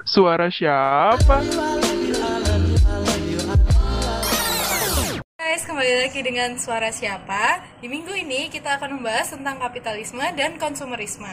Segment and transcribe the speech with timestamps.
[0.00, 1.44] Suara siapa?
[5.36, 7.60] Guys, kembali lagi dengan Suara Siapa.
[7.84, 11.28] Di minggu ini kita akan membahas tentang kapitalisme dan konsumerisme.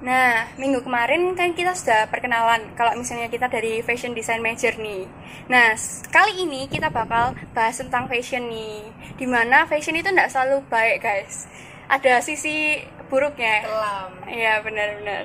[0.00, 5.04] Nah, minggu kemarin kan kita sudah perkenalan kalau misalnya kita dari fashion design major nih.
[5.52, 5.76] Nah,
[6.08, 8.80] kali ini kita bakal bahas tentang fashion nih.
[9.20, 11.44] Di mana fashion itu nggak selalu baik, guys.
[11.92, 12.80] Ada sisi
[13.12, 13.60] buruknya.
[13.68, 14.10] Kelam.
[14.24, 15.24] Iya, benar-benar.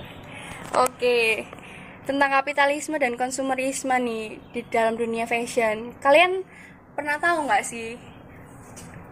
[0.76, 1.48] Oke.
[2.02, 5.94] Tentang kapitalisme dan konsumerisme nih di dalam dunia fashion.
[6.02, 6.42] Kalian
[6.98, 7.96] pernah tahu nggak sih?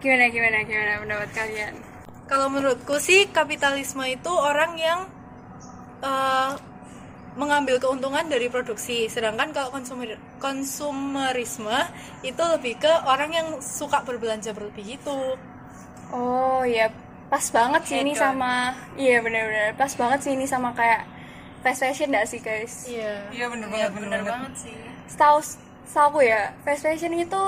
[0.02, 1.74] Gimana gimana gimana pendapat kalian?
[2.26, 5.00] Kalau menurutku sih kapitalisme itu orang yang
[6.02, 6.50] eh,
[7.38, 11.78] mengambil keuntungan dari produksi, sedangkan kalau konsumer konsumerisme
[12.26, 15.38] itu lebih ke orang yang suka berbelanja berlebih itu.
[16.10, 16.90] Oh ya
[17.30, 18.34] pas banget sih ini Hedon.
[18.34, 21.06] sama iya benar-benar pas banget sih ini sama kayak
[21.60, 22.88] fast fashion gak sih guys?
[22.88, 23.28] Iya.
[23.32, 24.52] Iya bener banget, bener, banget.
[24.56, 24.76] sih.
[25.08, 25.38] Setahu
[25.84, 27.44] setahu aku ya fast fashion itu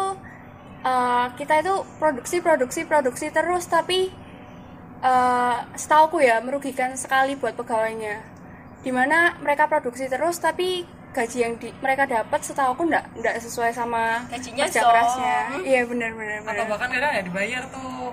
[0.84, 4.12] eh, kita itu produksi produksi produksi terus tapi
[5.02, 8.22] eh setahu aku ya merugikan sekali buat pegawainya.
[8.82, 13.36] Di mana mereka produksi terus tapi gaji yang di, mereka dapat setahu aku nggak nggak
[13.44, 14.88] sesuai sama Gajinya kerja so.
[14.88, 15.38] kerasnya.
[15.60, 16.38] Iya benar-benar.
[16.46, 18.10] Atau bahkan kadang nggak dibayar tuh.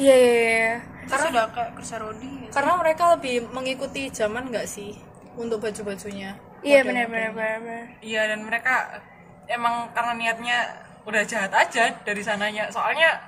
[0.00, 0.72] Iya iya iya.
[1.02, 2.32] Karena sudah kayak kerja rodi.
[2.52, 4.92] karena mereka lebih mengikuti zaman nggak sih
[5.36, 6.36] untuk baju-bajunya.
[6.62, 7.98] Iya benar-benar.
[8.00, 9.02] Iya dan mereka
[9.50, 10.58] emang karena niatnya
[11.02, 12.70] udah jahat aja dari sananya.
[12.70, 13.18] Soalnya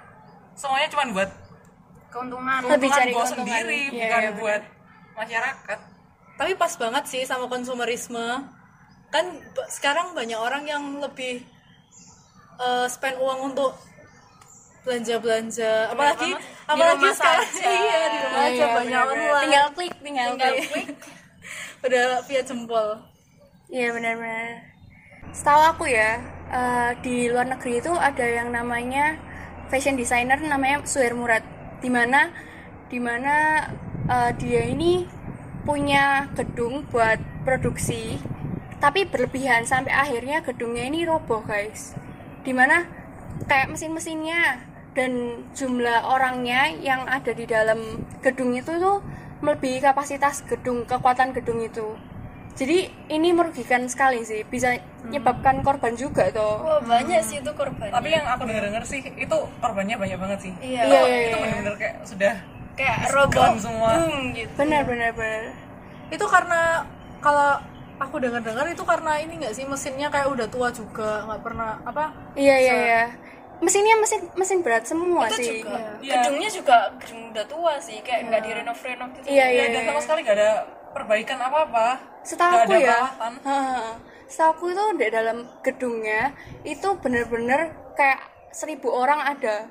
[0.55, 1.31] semuanya cuma buat
[2.15, 2.61] Keuntungan.
[2.63, 3.43] Lebih keuntungan cari gua keuntungan.
[3.43, 4.63] sendiri, Iya, bukan iya, buat
[5.19, 5.79] masyarakat.
[6.39, 8.27] Tapi pas banget sih sama konsumerisme.
[9.11, 9.25] Kan
[9.67, 11.43] sekarang banyak orang yang lebih
[12.63, 13.75] eh, spend uang untuk
[14.87, 15.91] belanja-belanja.
[15.91, 16.31] Apalagi
[16.71, 17.51] apalagi rumah sekarang
[17.83, 19.43] iya di rumah Iya, aja iya, banyak online.
[19.43, 20.89] Tinggal klik, tinggal, Tinggal klik.
[21.85, 22.97] Udah via jempol.
[23.69, 24.73] Iya benar-benar.
[25.37, 26.17] Setahu aku ya
[26.49, 29.21] eh, di luar negeri itu ada yang namanya
[29.69, 31.45] fashion designer namanya Suher Murad.
[31.85, 32.33] Di mana
[32.89, 33.69] di mana
[34.09, 35.05] eh, dia ini
[35.69, 38.17] punya gedung buat produksi
[38.81, 41.93] tapi berlebihan sampai akhirnya gedungnya ini roboh guys.
[42.41, 42.89] Di mana
[43.45, 45.13] kayak mesin-mesinnya dan
[45.53, 49.03] jumlah orangnya yang ada di dalam gedung itu tuh
[49.43, 51.99] melebihi kapasitas gedung kekuatan gedung itu
[52.55, 57.91] jadi ini merugikan sekali sih bisa menyebabkan korban juga tuh Wah banyak sih itu korbannya.
[57.91, 60.53] Tapi yang aku denger-denger sih itu korbannya banyak banget sih.
[60.63, 60.83] Iya.
[60.87, 62.35] iya iya Itu iya bener-bener kayak sudah
[62.79, 63.91] kayak robot semua.
[63.99, 64.55] boom gitu.
[64.55, 65.43] benar benar benar
[66.15, 66.87] Itu karena
[67.19, 67.59] kalau
[67.99, 72.11] aku dengar-dengar itu karena ini nggak sih mesinnya kayak udah tua juga nggak pernah apa
[72.35, 73.03] iya iya iya
[73.59, 75.61] mesinnya mesin mesin berat semua Itu sih.
[75.61, 75.79] juga.
[75.99, 76.13] Iya.
[76.19, 79.27] gedungnya juga gedung udah tua sih kayak nggak direnov renov gitu.
[79.27, 79.89] iya iya Ya, dan iya.
[79.89, 80.51] sama sekali nggak ada
[80.91, 81.87] perbaikan apa-apa.
[82.23, 83.01] setahu Nggak aku ada ya.
[84.25, 86.23] setahu aku itu di dalam gedungnya
[86.63, 87.61] itu bener-bener
[87.93, 88.21] kayak
[88.51, 89.69] seribu orang ada.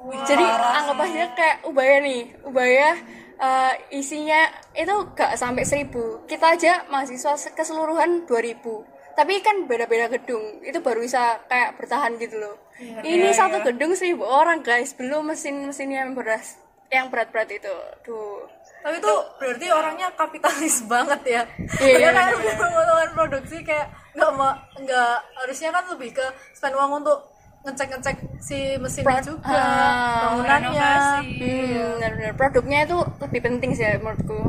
[0.00, 2.22] Jadi anggap aja kayak ubaya nih.
[2.42, 2.96] Ubaya
[3.36, 6.24] eh, isinya itu gak sampai seribu.
[6.24, 10.64] Kita aja mahasiswa se- keseluruhan 2000 tapi kan beda-beda gedung.
[10.64, 12.56] Itu baru bisa kayak bertahan gitu loh.
[12.80, 14.96] Ini satu gedung seribu orang guys.
[14.96, 16.56] Belum mesin-mesin yang beras
[16.88, 17.74] yang berat-berat itu.
[18.00, 18.48] Tuh
[18.80, 21.42] tapi itu berarti orangnya kapitalis banget ya.
[21.76, 23.86] Iya, iya, kayak benar, udah mengumpulkan produksi kayak
[24.16, 26.26] nggak ma nggak harusnya kan lebih ke
[26.56, 27.18] spend uang untuk
[27.60, 30.92] ngecek ngecek si mesinnya Pro- juga Ah, bangunannya.
[31.20, 32.32] Hmm, benar-benar.
[32.34, 34.40] Produknya itu lebih penting sih ya, menurutku.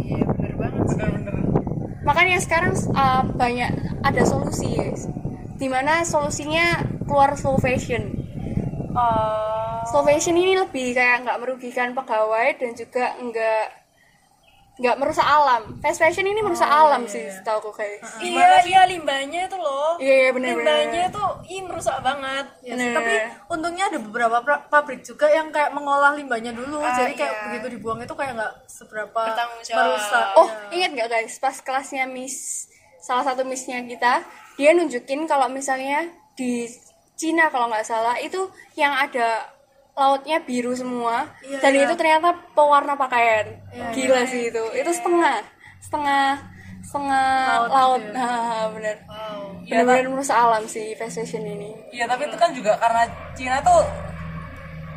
[0.00, 0.24] Iya.
[0.24, 1.45] Bener banget sih.
[2.06, 5.10] Makanya sekarang uh, banyak ada solusi, guys.
[5.58, 8.14] Di mana solusinya keluar slow fashion.
[8.94, 9.82] Oh.
[9.90, 13.85] Slow fashion ini lebih kayak nggak merugikan pegawai dan juga nggak
[14.76, 15.72] nggak merusak alam.
[15.80, 18.04] Fast fashion ini merusak alam sih, setahu aku guys.
[18.20, 19.96] Iya iya limbahnya itu loh.
[19.96, 22.44] Iya, iya, bener, Limbahnya tuh ih merusak banget.
[22.60, 22.96] Ya sih, Bener.
[23.00, 23.14] tapi
[23.48, 24.36] untungnya ada beberapa
[24.68, 27.42] pabrik juga yang kayak mengolah limbahnya dulu jadi kayak iya.
[27.48, 29.22] begitu dibuang itu kayak nggak seberapa
[29.64, 32.68] merusak Oh, ingat nggak guys, pas kelasnya Miss
[33.00, 34.26] salah satu Missnya kita,
[34.58, 36.66] dia nunjukin kalau misalnya di
[37.16, 39.55] Cina kalau nggak salah itu yang ada
[39.96, 41.82] lautnya biru semua Iya, dan iya.
[41.82, 43.48] itu ternyata pewarna pakaian.
[43.72, 44.64] Iya, Gila sih itu.
[44.72, 45.40] Itu setengah
[45.80, 46.36] setengah
[46.84, 48.00] setengah Laut laut.
[48.00, 48.96] gitu Nah, bener.
[49.02, 49.40] Wow.
[49.64, 51.72] Iya, Bener-bener merusak alam sih fast fashion ini.
[51.90, 53.02] Iya tapi itu kan juga karena
[53.32, 53.82] Cina tuh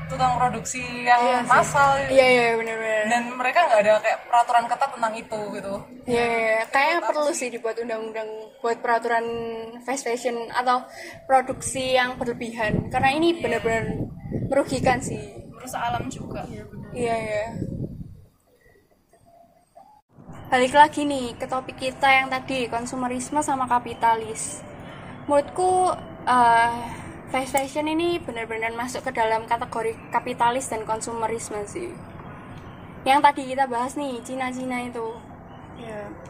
[0.05, 3.05] tukang produksi yang massal Iya iya bener-bener.
[3.07, 5.73] dan mereka nggak ada kayak peraturan ketat tentang itu gitu.
[6.05, 6.61] Iya, iya, iya.
[6.67, 9.25] kayaknya perlu sih dibuat undang-undang buat peraturan
[9.79, 10.81] fast fashion atau
[11.23, 13.85] produksi yang berlebihan karena ini benar-benar
[14.49, 15.21] merugikan sih.
[15.53, 16.43] Merusak alam juga.
[16.91, 17.45] Iya, iya.
[20.49, 24.65] balik lagi nih ke topik kita yang tadi konsumerisme sama kapitalis
[25.29, 25.93] menurutku
[26.25, 26.81] eh,
[27.29, 31.93] fast fashion ini benar-benar masuk ke dalam kategori kapitalis dan konsumerisme sih
[33.05, 35.13] yang tadi kita bahas nih Cina-Cina itu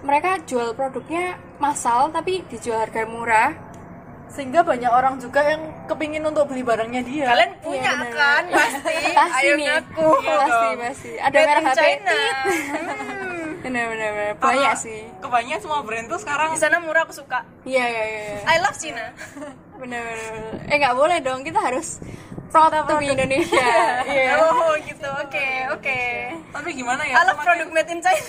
[0.04, 3.50] mereka jual produknya massal tapi dijual harga murah
[4.30, 8.14] sehingga banyak orang juga yang kepingin untuk beli barangnya dia Kalian punya Iya, bener.
[8.14, 8.94] kan pasti.
[9.20, 10.08] pasti Ayo nih ngaku.
[10.22, 11.82] pasti pasti ada Made merek HP
[13.60, 17.44] bener bener banyak sih kebanyakan semua brand tuh sekarang Di sana murah aku suka.
[17.64, 19.04] iya iya iya I love China.
[19.82, 20.54] bener bener bener.
[20.66, 22.00] eh nggak boleh dong kita harus
[22.48, 23.60] proud to be Indonesia
[24.08, 25.06] iya Oh gitu.
[25.20, 26.00] Oke, oke.
[26.50, 28.26] tapi gimana ya I love semakin- produk made in China.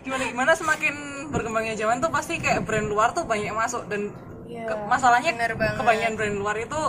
[0.00, 0.94] gimana gimana semakin
[1.28, 4.12] berkembangnya zaman tuh pasti kayak brand luar tuh banyak masuk dan
[4.48, 6.82] Iya, ke- masalahnya bener kebanyakan brand luar itu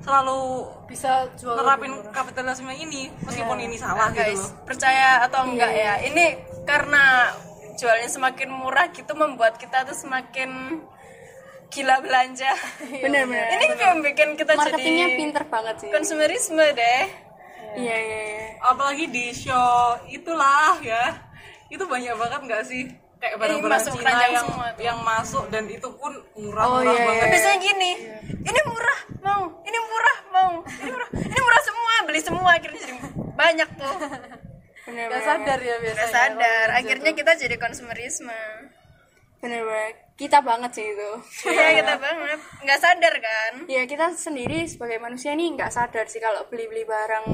[0.00, 0.40] selalu
[0.84, 3.66] bisa jual nerapin kapitalisme ini meskipun Iya.
[3.66, 5.92] ini salah gitu Guys, loh percaya atau enggak ya?
[6.02, 6.24] Ini
[6.64, 7.30] karena
[7.72, 10.80] jualnya semakin murah gitu membuat kita tuh semakin
[11.68, 12.52] gila belanja.
[13.04, 17.04] bener bener Ini yang bikin kita marketingnya jadi pinter banget sih konsumerisme deh.
[17.74, 19.72] iya iya iya apalagi di show
[20.06, 21.16] itulah ya
[21.66, 22.84] itu banyak banget nggak sih
[23.22, 24.82] kayak barang-barang masuk Cina yang semua tuh.
[24.82, 27.26] yang masuk dan itu pun murah Oh, murah iya, banget.
[27.30, 27.90] Biasanya gini,
[28.42, 32.94] ini murah mau, ini murah mau, ini murah, ini murah semua, beli semua akhirnya jadi
[33.32, 33.94] banyak tuh.
[34.82, 38.40] bener Gak sadar ya biasanya Gak sadar, akhirnya kita jadi konsumerisme.
[39.38, 41.10] bener bener kita banget sih itu.
[41.50, 43.52] Iya kita banget, nggak sadar kan?
[43.66, 47.26] ya kita sendiri sebagai manusia nih nggak sadar sih kalau beli beli barang.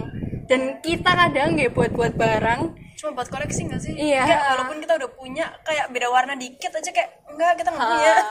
[0.48, 3.94] Dan kita kadang nggak buat buat barang Cuma buat koleksi nggak sih?
[3.94, 4.20] Iya.
[4.20, 8.12] Kayak walaupun kita udah punya, kayak beda warna dikit aja kayak enggak kita nggak punya,
[8.12, 8.26] Ah,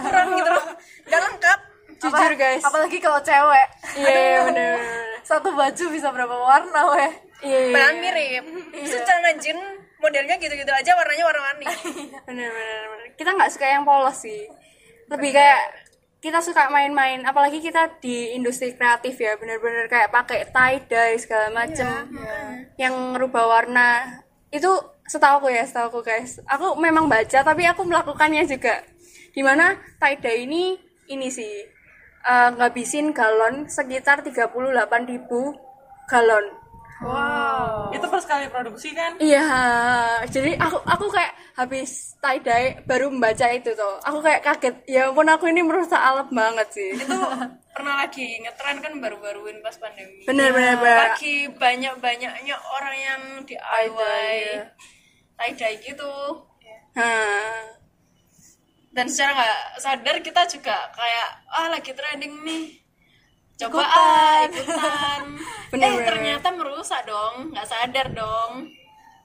[0.02, 0.66] kurang gitu loh,
[1.04, 1.60] nggak lengkap.
[1.98, 2.62] jujur guys.
[2.62, 3.68] apalagi kalau cewek.
[3.92, 5.18] Iya iya, bener bener.
[5.20, 7.12] Satu baju bisa berapa warna weh?
[7.40, 8.44] Iya iya, Padahal mirip.
[8.72, 9.58] Terus celana jean
[9.98, 11.66] modelnya gitu-gitu aja, warnanya warna-warni.
[12.28, 13.08] bener bener bener.
[13.12, 14.46] Kita nggak suka yang polos sih.
[15.06, 15.60] Lebih kayak
[16.18, 21.54] kita suka main-main apalagi kita di industri kreatif ya bener-bener kayak pakai tie dye segala
[21.54, 22.10] macem
[22.74, 24.22] yang ngerubah warna.
[24.50, 24.70] Itu
[25.06, 26.42] setahu aku ya setahu aku guys.
[26.50, 28.82] Aku memang baca tapi aku melakukannya juga.
[29.30, 30.74] Di mana tie dye ini
[31.06, 31.54] ini sih
[32.26, 34.50] eh, ngabisin galon sekitar 38.000
[36.10, 36.46] galon
[37.94, 39.46] itu per sekali produksi kan Iya,
[40.26, 44.02] jadi aku aku kayak habis tie dye baru membaca itu tuh.
[44.02, 44.74] Aku kayak kaget.
[44.90, 46.90] Ya ampun aku ini merusak alam banget sih.
[46.94, 47.18] Itu
[47.74, 50.26] pernah lagi ngetren kan baru-baruin pas pandemi.
[50.26, 51.14] Bener bener bener.
[51.14, 54.34] Lagi banyak-banyaknya orang yang DIY
[55.38, 56.14] tie dye gitu.
[56.98, 57.78] Nah,
[58.90, 62.64] Dan secara nggak sadar kita juga kayak ah lagi trending nih.
[63.58, 65.22] Coba ah ikutan.
[65.68, 66.06] Bener, eh bener.
[66.06, 68.70] ternyata merusak dong, nggak sadar dong.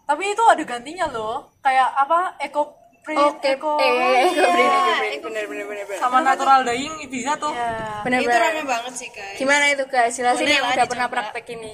[0.04, 1.48] tapi itu ada gantinya loh.
[1.62, 2.36] Kayak apa?
[2.38, 6.00] Eco print Oke, eco eh, eco print, eco print, bener bener bener bener.
[6.00, 7.52] sama natural dyeing bisa tuh.
[7.52, 9.36] Ya Bener itu rame banget sih guys.
[9.36, 10.12] Gimana itu guys?
[10.16, 11.74] Jelasin yang udah pernah praktek ini.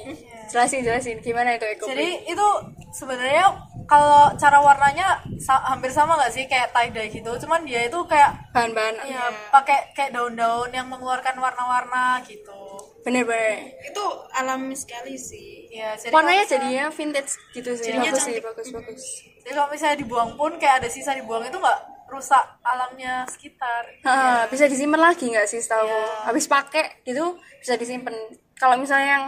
[0.50, 1.18] Jelasin jelasin.
[1.22, 2.48] Gimana itu eco jadi itu
[2.91, 3.45] sebenarnya
[3.86, 5.07] kalau cara warnanya
[5.38, 8.95] sa- hampir sama nggak sih kayak tie dye gitu cuman dia itu kayak bahan-bahan.
[9.03, 12.57] ya pakai kayak daun-daun yang mengeluarkan warna-warna gitu
[13.00, 13.80] Bener bener.
[13.81, 15.71] Itu alami sekali sih.
[15.71, 17.86] ya jadi Warnanya misalnya- jadinya vintage gitu sih.
[17.88, 18.44] Jadinya bagus sih, cantik.
[18.45, 19.03] bagus bagus.
[19.39, 24.45] jadi kalau misalnya dibuang pun kayak ada sisa dibuang itu nggak rusak alamnya sekitar Ha,
[24.47, 25.88] bisa disimpan lagi nggak sih setahu?
[26.25, 27.24] Habis pakai gitu
[27.55, 28.12] bisa disimpan.
[28.53, 29.25] Kalau misalnya yang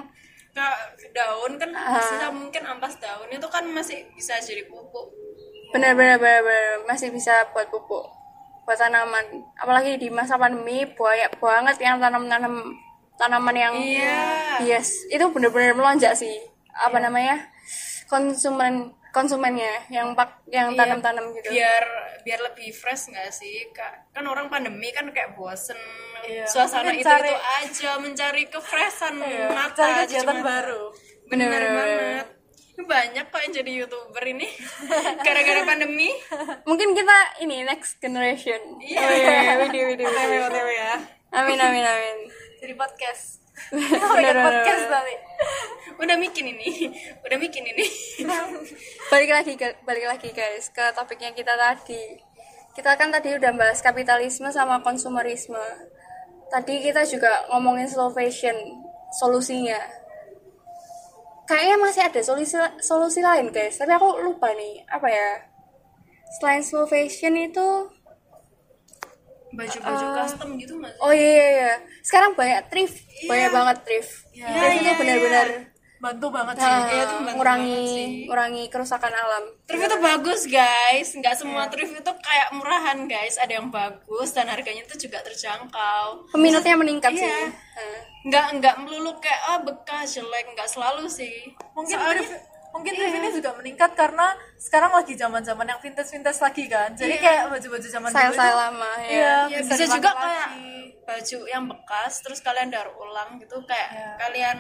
[0.52, 1.72] Kayak daun kan
[2.04, 5.08] sisa mungkin ampas daun itu kan masih bisa jadi pupuk.
[5.72, 8.04] bener bener bener, bener, masih bisa buat pupuk
[8.68, 9.24] buat tanaman.
[9.56, 12.76] Apalagi di masa pandemi banyak banget yang tanam tanam
[13.16, 14.20] tanaman yang Iya.
[14.68, 16.36] yes itu bener-bener melonjak sih.
[16.76, 17.48] Apa namanya?
[18.12, 21.84] Konsumen konsumennya yang pak yang tanam-tanam gitu Biar
[22.22, 23.70] biar lebih fresh nggak sih?
[23.70, 25.78] Kak, kan orang pandemi kan kayak bosen
[26.22, 26.46] Iya.
[26.46, 29.18] suasana itu cari- itu aja mencari kefreshan
[29.50, 29.74] mata.
[29.74, 30.94] cari kegiatan baru
[31.26, 32.28] Bener, Bener, banget.
[32.78, 34.46] Banyak kok yang jadi youtuber ini
[35.26, 36.14] gara-gara pandemi.
[36.64, 39.00] mungkin kita ini next generation Iya.
[39.00, 40.94] oh, iya, video video OTW OTW ya
[41.34, 42.18] amin amin amin
[42.60, 43.41] jadi podcast
[43.72, 45.16] bener, bener, podcast tadi
[46.02, 46.90] Udah bikin ini,
[47.22, 47.86] udah bikin ini.
[49.14, 49.54] balik lagi
[49.86, 52.18] balik lagi guys ke topiknya kita tadi.
[52.74, 55.62] Kita kan tadi udah bahas kapitalisme sama konsumerisme.
[56.50, 58.58] Tadi kita juga ngomongin slow fashion
[59.14, 59.78] solusinya.
[61.46, 65.30] Kayaknya masih ada solusi solusi lain guys tapi aku lupa nih apa ya?
[66.42, 67.94] Selain slow fashion itu
[69.52, 71.00] Baju-baju custom gitu nggak sih?
[71.00, 71.74] oh iya iya, iya.
[72.02, 75.48] sekarang banyak thrift banyak banget thrift thrift itu benar-benar
[75.98, 78.08] bantu banget sih Nah, Iya, itu membantu ngurangi banget sih.
[78.26, 83.54] ngurangi kerusakan alam Thrift itu bagus guys, nggak semua thrift itu kayak murahan guys, ada
[83.54, 86.26] yang bagus dan harganya itu juga terjangkau.
[86.30, 87.22] peminatnya meningkat Iya.
[87.22, 87.42] sih
[87.72, 88.00] Nah.
[88.24, 91.54] Nggak nggak melulu kayak oh bekas jelek, nggak selalu sih.
[91.72, 96.08] mungkin Soalnya- thrift- mungkin thrift ini juga meningkat karena sekarang lagi zaman zaman yang vintage
[96.10, 96.90] vintage lagi kan.
[96.92, 99.08] Jadi kayak baju baju zaman dulu style style lama ya.
[99.08, 100.22] iya Ya, bisa, bisa dipakai juga lagi.
[100.22, 100.50] kayak
[101.02, 104.58] baju yang bekas terus kalian daur ulang gitu kayak kalian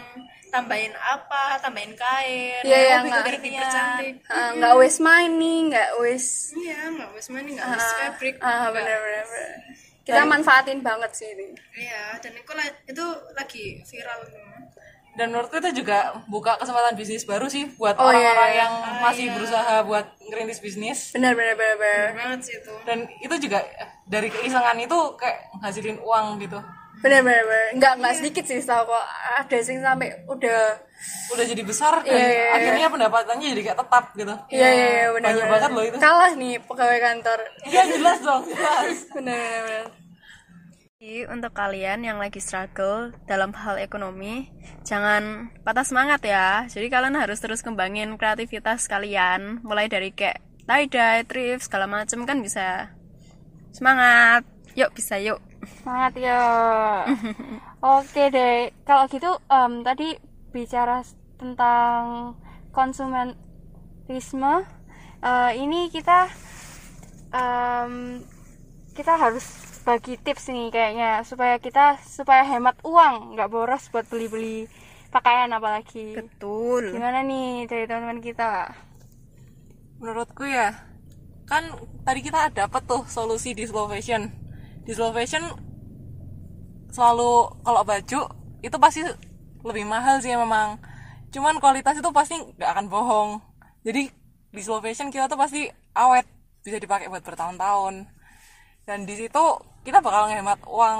[0.49, 6.51] tambahin apa tambahin kain Iya, iya, biar nggak- dipercantik Ah, nggak waste money nggak waste
[6.57, 9.53] iya nggak waste money nggak waste fabric nggak- bener bener bener.
[10.01, 11.53] kita manfaatin banget sih ini.
[11.77, 12.51] Iya dan itu,
[12.89, 14.19] itu lagi viral
[15.13, 18.61] dan menurutku itu juga buka kesempatan bisnis baru sih buat Oh, orang-orang iya.
[18.61, 20.99] yang masih berusaha buat ngerintis bisnis.
[21.11, 22.73] Bener bener bener bener Bener banget sih itu.
[22.83, 23.59] Dan itu juga
[24.05, 26.59] dari keisengan itu kayak ngasilin uang gitu.
[26.99, 30.59] Bener bener bener nggak nggak sedikit sih tau kok ada sing sampai udah
[31.33, 32.49] udah jadi besar dan Iya, iya, iya.
[32.53, 34.35] akhirnya pendapatannya jadi kayak tetap gitu.
[34.47, 35.51] Iya iya iya bener banyak bener.
[35.51, 35.97] banget loh itu.
[35.97, 37.39] Kalah nih pegawai kantor.
[37.65, 38.97] Iya jelas dong jelas.
[39.17, 39.85] Bener bener
[41.01, 44.53] Jadi untuk kalian yang lagi struggle dalam hal ekonomi,
[44.85, 46.69] jangan patah semangat ya.
[46.69, 52.37] Jadi kalian harus terus kembangin kreativitas kalian, mulai dari kayak tie-dye, thrift, segala macem kan
[52.45, 52.93] bisa.
[53.73, 54.45] Semangat.
[54.77, 55.41] Yuk bisa yuk.
[55.81, 56.41] semangat ya
[57.97, 60.21] oke deh kalau gitu em, tadi
[60.53, 61.01] bicara
[61.41, 62.33] tentang
[62.69, 64.65] konsumerisme
[65.21, 66.29] eh, ini kita
[67.33, 68.21] em,
[68.93, 74.69] kita harus bagi tips nih kayaknya supaya kita supaya hemat uang nggak boros buat beli-beli
[75.11, 76.15] pakaian apalagi.
[76.15, 76.95] Betul.
[76.95, 78.71] gimana nih dari teman-teman kita?
[79.99, 80.71] Menurutku ya
[81.45, 81.67] kan
[82.07, 84.31] tadi kita dapat tuh solusi di slow fashion.
[84.87, 85.43] Di slow fashion
[86.93, 88.21] selalu kalau baju
[88.63, 89.01] itu pasti
[89.65, 90.79] lebih mahal sih memang.
[91.31, 93.29] Cuman kualitas itu pasti nggak akan bohong.
[93.83, 94.07] Jadi
[94.51, 96.23] di slow fashion kita tuh pasti awet
[96.61, 98.07] bisa dipakai buat bertahun-tahun.
[98.87, 100.99] Dan di situ kita bakal ngehemat uang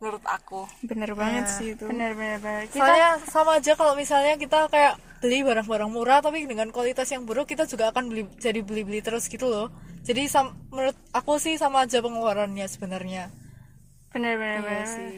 [0.00, 0.60] menurut aku.
[0.88, 1.86] Bener banget sih itu.
[1.88, 6.42] bener bener bener kita soalnya sama aja kalau misalnya kita kayak beli barang-barang murah tapi
[6.50, 9.66] dengan kualitas yang buruk kita juga akan beli jadi beli-beli terus gitu loh.
[10.02, 13.30] Jadi sam- menurut aku sih sama aja pengeluarannya sebenarnya.
[14.12, 15.12] Bener bener bener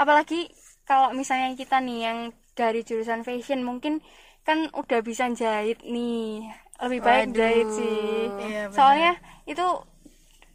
[0.00, 0.48] apalagi
[0.88, 2.18] kalau misalnya kita nih yang
[2.56, 4.00] dari jurusan fashion mungkin
[4.46, 6.48] kan udah bisa jahit nih.
[6.80, 8.32] Lebih baik jahit sih.
[8.40, 8.74] Iya, bener.
[8.76, 9.10] soalnya
[9.44, 9.66] itu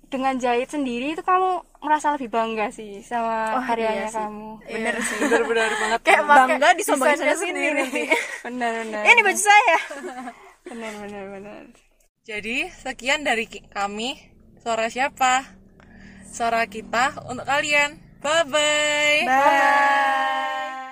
[0.07, 5.17] dengan jahit sendiri itu kamu merasa lebih bangga sih sama karyanya kamu Bener sih.
[5.23, 8.03] benar-benar banget kayak Bangga disombongin sini nanti.
[8.41, 9.77] bener bener Ini baju saya.
[10.69, 11.63] bener bener bener
[12.25, 14.17] Jadi sekian dari kami
[14.61, 15.45] suara siapa?
[16.25, 18.01] Suara kita untuk kalian.
[18.25, 19.21] Bye bye.
[19.29, 20.83] Bye.